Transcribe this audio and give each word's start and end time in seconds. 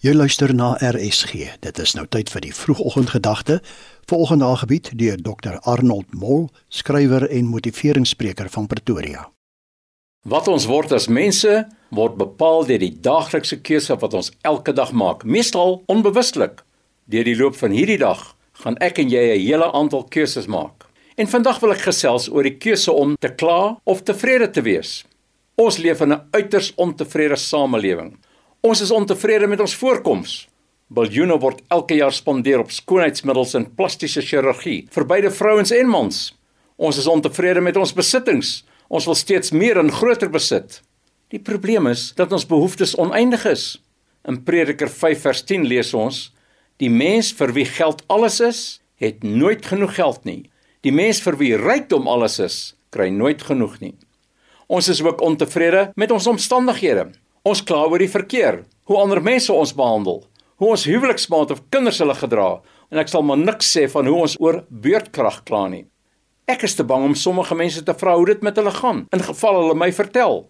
Jy 0.00 0.14
luister 0.16 0.54
na 0.56 0.78
RSG. 0.80 1.58
Dit 1.60 1.76
is 1.78 1.90
nou 1.92 2.06
tyd 2.08 2.30
vir 2.32 2.40
die 2.40 2.54
vroegoggendgedagte. 2.56 3.58
Volgende 4.08 4.46
aangebied 4.48 4.86
deur 4.96 5.18
Dr 5.20 5.58
Arnold 5.68 6.14
Mol, 6.16 6.46
skrywer 6.72 7.26
en 7.28 7.50
motiveringsspreker 7.52 8.48
van 8.48 8.64
Pretoria. 8.66 9.26
Wat 10.24 10.48
ons 10.48 10.64
word 10.70 10.94
as 10.96 11.10
mense 11.12 11.52
word 11.92 12.16
bepaal 12.16 12.64
deur 12.70 12.80
die 12.80 12.94
daaglikse 12.96 13.58
keuse 13.60 13.98
wat 14.00 14.16
ons 14.16 14.32
elke 14.40 14.72
dag 14.72 14.94
maak, 14.96 15.26
meestal 15.28 15.82
onbewustelik. 15.92 16.64
Deur 17.04 17.28
die 17.28 17.36
loop 17.36 17.60
van 17.60 17.76
hierdie 17.76 18.00
dag 18.00 18.24
gaan 18.64 18.80
ek 18.80 19.04
en 19.04 19.12
jy 19.12 19.36
'n 19.36 19.44
hele 19.44 19.68
aantal 19.68 20.08
keuses 20.08 20.48
maak. 20.48 20.88
En 21.20 21.28
vandag 21.28 21.60
wil 21.60 21.72
ek 21.72 21.84
gesels 21.84 22.32
oor 22.32 22.42
die 22.42 22.56
keuse 22.56 22.92
om 22.92 23.16
te 23.20 23.28
kla 23.28 23.76
of 23.84 24.02
tevrede 24.02 24.50
te 24.50 24.62
wees. 24.62 25.04
Ons 25.56 25.76
leef 25.76 26.00
in 26.00 26.12
'n 26.12 26.22
uiters 26.32 26.72
ontevrede 26.76 27.36
samelewing. 27.36 28.16
Ons 28.60 28.82
is 28.84 28.90
ontevrede 28.92 29.46
met 29.48 29.60
ons 29.64 29.74
voorkoms. 29.80 30.32
Biljoene 30.92 31.38
word 31.40 31.62
elke 31.72 31.96
jaar 31.96 32.12
spandeer 32.12 32.60
op 32.60 32.72
skoonheidsmiddels 32.74 33.54
en 33.56 33.64
plastiese 33.72 34.20
chirurgie 34.20 34.82
vir 34.92 35.06
beide 35.08 35.30
vrouens 35.32 35.72
en 35.72 35.88
mans. 35.88 36.18
Ons 36.76 36.98
is 37.00 37.08
ontevrede 37.08 37.62
met 37.64 37.78
ons 37.80 37.94
besittings. 37.96 38.58
Ons 38.92 39.06
wil 39.08 39.16
steeds 39.16 39.54
meer 39.56 39.80
en 39.80 39.88
groter 39.92 40.28
besit. 40.28 40.82
Die 41.32 41.40
probleem 41.40 41.88
is 41.88 42.10
dat 42.18 42.34
ons 42.36 42.44
behoeftes 42.44 42.92
oneindig 43.00 43.46
is. 43.48 43.64
In 44.28 44.42
Prediker 44.44 44.92
5 44.92 45.24
vers 45.24 45.40
10 45.48 45.64
lees 45.64 45.94
ons: 45.96 46.20
Die 46.76 46.90
mens 46.92 47.32
vir 47.32 47.54
wie 47.56 47.64
geld 47.64 48.04
alles 48.12 48.40
is, 48.44 48.60
het 49.00 49.24
nooit 49.24 49.64
genoeg 49.64 49.94
geld 49.96 50.24
nie. 50.28 50.50
Die 50.84 50.92
mens 50.92 51.22
vir 51.24 51.40
wie 51.40 51.56
rykdom 51.56 52.08
alles 52.08 52.36
is, 52.44 52.60
kry 52.92 53.08
nooit 53.08 53.40
genoeg 53.40 53.80
nie. 53.80 53.94
Ons 54.68 54.92
is 54.92 55.00
ook 55.00 55.24
ontevrede 55.24 55.92
met 55.96 56.12
ons 56.12 56.28
omstandighede. 56.28 57.08
Ons 57.40 57.62
kla 57.64 57.86
oor 57.88 58.02
die 58.02 58.10
verkeer, 58.10 58.58
hoe 58.84 58.98
ander 59.00 59.22
mense 59.24 59.52
ons 59.54 59.72
behandel, 59.72 60.18
hoe 60.60 60.72
ons 60.74 60.82
huweliksmaat 60.84 61.54
of 61.54 61.62
kinders 61.72 62.00
hulle 62.02 62.16
gedra 62.18 62.48
en 62.92 63.00
ek 63.00 63.08
sal 63.08 63.24
maar 63.24 63.40
niks 63.40 63.70
sê 63.72 63.86
van 63.88 64.08
hoe 64.10 64.18
ons 64.26 64.34
oor 64.44 64.58
beurtkrag 64.68 65.38
kla 65.48 65.62
nie. 65.72 65.86
Ek 66.50 66.66
is 66.68 66.76
te 66.76 66.84
bang 66.84 67.06
om 67.06 67.16
sommige 67.16 67.56
mense 67.56 67.80
te 67.86 67.94
vra 67.96 68.18
hoe 68.18 68.26
dit 68.28 68.44
met 68.44 68.60
hulle 68.60 68.74
gaan 68.76 69.06
in 69.16 69.24
geval 69.24 69.56
hulle 69.62 69.78
my 69.78 69.88
vertel. 69.96 70.42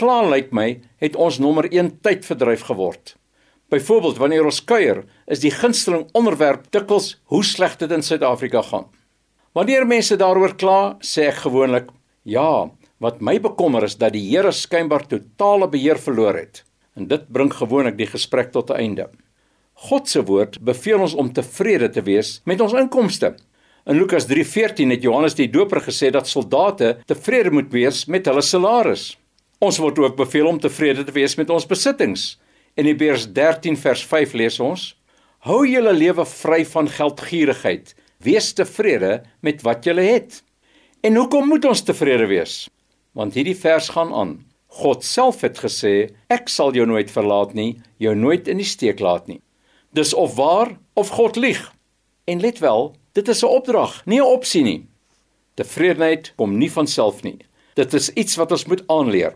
Kla 0.00 0.24
lyk 0.26 0.50
my 0.50 0.66
het 0.98 1.14
ons 1.14 1.38
nommer 1.38 1.68
1 1.70 2.00
tydverdryf 2.02 2.66
geword. 2.66 3.14
Byvoorbeeld 3.70 4.18
wanneer 4.18 4.48
ons 4.48 4.62
kuier, 4.64 5.04
is 5.30 5.44
die 5.44 5.54
gunsteling 5.54 6.08
onderwerp 6.18 6.66
dikwels 6.74 7.12
hoe 7.30 7.44
sleg 7.44 7.76
dit 7.78 7.94
in 7.94 8.02
Suid-Afrika 8.02 8.64
gaan. 8.72 8.88
Wanneer 9.54 9.86
mense 9.86 10.16
daaroor 10.18 10.56
kla, 10.58 10.96
sê 10.98 11.28
ek 11.28 11.44
gewoonlik: 11.44 11.92
"Ja, 12.24 12.70
Wat 12.98 13.20
my 13.22 13.36
bekommer 13.38 13.84
is 13.86 13.94
dat 13.94 14.16
die 14.16 14.24
Here 14.26 14.50
skynbaar 14.50 15.04
totale 15.06 15.68
beheer 15.70 16.00
verloor 16.02 16.34
het. 16.34 16.64
En 16.98 17.06
dit 17.06 17.28
bring 17.30 17.52
gewoonlik 17.54 17.94
die 17.98 18.08
gesprek 18.10 18.50
tot 18.50 18.70
'n 18.70 18.74
einde. 18.74 19.10
God 19.86 20.08
se 20.08 20.24
woord 20.24 20.58
beveel 20.60 21.00
ons 21.00 21.14
om 21.14 21.32
tevrede 21.32 21.88
te 21.90 22.02
wees 22.02 22.40
met 22.44 22.60
ons 22.60 22.72
inkomste. 22.72 23.36
In 23.86 23.96
Lukas 23.96 24.26
3:14 24.26 24.90
het 24.90 25.02
Johannes 25.02 25.34
die 25.34 25.50
Doper 25.50 25.80
gesê 25.80 26.10
dat 26.10 26.26
soldate 26.26 26.98
tevrede 27.06 27.50
moet 27.50 27.70
wees 27.72 28.06
met 28.06 28.26
hulle 28.26 28.42
salaris. 28.42 29.16
Ons 29.60 29.78
word 29.78 29.98
ook 29.98 30.16
beveel 30.16 30.46
om 30.46 30.58
tevrede 30.58 31.04
te 31.04 31.12
wees 31.12 31.36
met 31.36 31.50
ons 31.50 31.66
besittings. 31.66 32.38
In 32.74 32.86
Hebreërs 32.86 33.32
13 33.32 33.76
vers 33.76 34.04
5 34.06 34.32
lees 34.32 34.60
ons: 34.60 34.96
Hou 35.38 35.66
julle 35.66 35.92
lewe 35.92 36.24
vry 36.24 36.64
van 36.64 36.88
geldgierigheid. 36.88 37.94
Wees 38.18 38.52
tevrede 38.52 39.22
met 39.40 39.62
wat 39.62 39.84
julle 39.84 40.02
het. 40.02 40.42
En 41.00 41.14
hoekom 41.14 41.48
moet 41.48 41.64
ons 41.64 41.82
tevrede 41.82 42.26
wees? 42.26 42.68
Want 43.18 43.34
hierdie 43.34 43.56
vers 43.58 43.90
gaan 43.90 44.12
aan. 44.14 44.36
God 44.78 45.02
self 45.04 45.42
het 45.42 45.58
gesê, 45.58 46.12
ek 46.30 46.50
sal 46.52 46.76
jou 46.76 46.86
nooit 46.86 47.10
verlaat 47.10 47.54
nie, 47.58 47.80
jou 47.98 48.14
nooit 48.14 48.46
in 48.48 48.60
die 48.62 48.68
steek 48.68 49.02
laat 49.02 49.26
nie. 49.26 49.40
Dis 49.96 50.14
of 50.14 50.36
waar 50.38 50.76
of 50.94 51.10
God 51.16 51.36
lieg. 51.40 51.60
En 52.28 52.44
let 52.44 52.60
wel, 52.62 52.94
dit 53.18 53.28
is 53.28 53.42
'n 53.42 53.50
opdrag, 53.58 54.02
nie 54.06 54.20
'n 54.20 54.32
opsie 54.36 54.62
nie. 54.62 54.86
Tevredenheid 55.56 56.32
kom 56.36 56.58
nie 56.58 56.70
van 56.70 56.86
self 56.86 57.22
nie. 57.22 57.38
Dit 57.74 57.94
is 57.94 58.10
iets 58.10 58.36
wat 58.36 58.52
ons 58.52 58.66
moet 58.66 58.84
aanleer. 58.86 59.34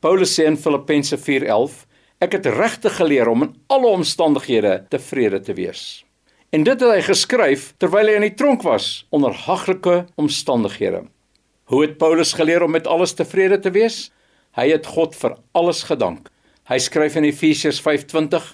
Paulus 0.00 0.34
sê 0.34 0.46
in 0.46 0.56
Filippense 0.56 1.18
4:11, 1.18 1.86
ek 2.20 2.32
het 2.32 2.46
regtig 2.46 2.96
geleer 2.96 3.28
om 3.28 3.42
in 3.42 3.54
alle 3.66 3.86
omstandighede 3.86 4.86
tevrede 4.88 5.40
te 5.40 5.54
wees. 5.54 6.04
En 6.50 6.62
dit 6.62 6.80
het 6.80 6.90
hy 6.90 7.02
geskryf 7.02 7.74
terwyl 7.78 8.06
hy 8.06 8.14
in 8.14 8.22
die 8.22 8.34
tronk 8.34 8.62
was 8.62 9.06
onder 9.10 9.32
haglike 9.32 10.06
omstandighede. 10.16 11.04
Hoe 11.68 11.82
het 11.82 11.98
Paulus 12.00 12.32
geleer 12.32 12.62
om 12.64 12.70
met 12.70 12.86
alles 12.86 13.12
tevrede 13.12 13.58
te 13.60 13.68
wees? 13.70 14.06
Hy 14.56 14.70
het 14.70 14.86
God 14.88 15.12
vir 15.20 15.34
alles 15.52 15.82
gedank. 15.84 16.30
Hy 16.64 16.78
skryf 16.80 17.18
in 17.20 17.26
Efesiërs 17.28 17.82
5:20: 17.84 18.46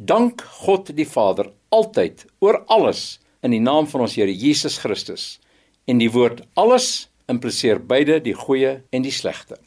Dank 0.00 0.40
God 0.64 0.88
die 0.96 1.04
Vader 1.04 1.50
altyd 1.68 2.24
oor 2.40 2.62
alles 2.72 3.20
in 3.42 3.52
die 3.52 3.60
naam 3.60 3.84
van 3.86 4.06
ons 4.06 4.14
Here 4.16 4.32
Jesus 4.32 4.78
Christus. 4.78 5.40
En 5.84 6.00
die 6.00 6.08
woord 6.08 6.40
alles 6.54 7.10
impliseer 7.28 7.84
beide 7.84 8.16
die 8.24 8.32
goeie 8.32 8.80
en 8.90 9.04
die 9.04 9.12
slegte. 9.12 9.60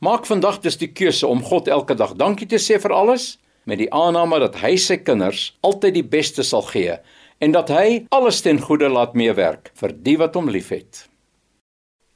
Maak 0.00 0.24
vandag 0.24 0.62
dus 0.64 0.80
die 0.80 0.92
keuse 0.92 1.26
om 1.26 1.44
God 1.44 1.68
elke 1.68 1.94
dag 1.94 2.16
dankie 2.16 2.48
te 2.48 2.56
sê 2.56 2.80
vir 2.80 2.96
alles 2.96 3.36
met 3.64 3.78
die 3.84 3.92
aanname 3.92 4.40
dat 4.40 4.56
hy 4.64 4.78
sy 4.80 4.96
kinders 4.96 5.52
altyd 5.60 5.94
die 5.94 6.08
beste 6.08 6.42
sal 6.42 6.64
gee 6.72 6.96
en 7.38 7.52
dat 7.52 7.68
hy 7.68 8.06
alles 8.08 8.40
ten 8.40 8.64
goeie 8.64 8.88
laat 8.88 9.12
meewerk 9.12 9.72
vir 9.76 9.92
die 9.92 10.16
wat 10.16 10.40
hom 10.40 10.48
liefhet. 10.48 11.09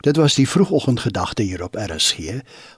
Dit 0.05 0.17
was 0.17 0.35
die 0.35 0.49
vroegoggendgedagte 0.49 1.43
hier 1.43 1.63
op 1.63 1.75
RSG, 1.75 2.19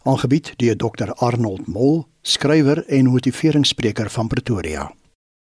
aangebied 0.03 0.53
deur 0.57 0.77
Dr 0.77 1.11
Arnold 1.13 1.67
Mol, 1.67 2.07
skrywer 2.23 2.85
en 2.87 3.07
motiveringsspreker 3.07 4.11
van 4.11 4.29
Pretoria. 4.29 4.93